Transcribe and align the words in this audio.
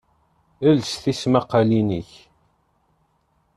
Els 0.69 0.89
tismaqalin-ik! 1.03 2.11